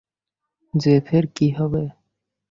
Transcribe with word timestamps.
জেফের 0.73 1.23
কী 1.35 1.47
হবে? 1.51 1.83